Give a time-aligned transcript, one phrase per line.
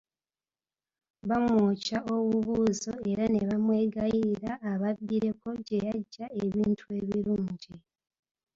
[1.29, 7.73] Bamwokya obubuuzo era ne bamwegayirira ababbireko gye yajja ebintu ebirungi.